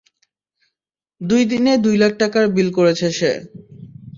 [1.21, 3.31] দুই দিনে দুই লাখ টাকার বিল করেছে সে।